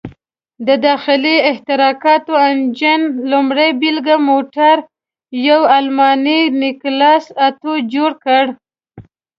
د 0.67 0.69
داخلي 0.87 1.35
احتراقي 1.51 2.15
انجن 2.47 3.01
لومړۍ 3.31 3.69
بېلګه 3.81 4.17
موټر 4.29 4.75
یو 5.47 5.61
الماني 5.77 6.41
نیکلاس 6.61 7.25
اتو 7.47 7.71
جوړ 7.93 8.11
کړ. 8.25 8.45